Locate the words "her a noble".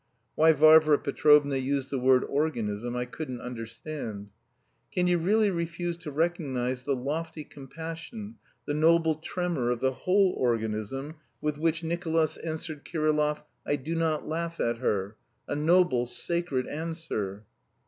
14.79-16.07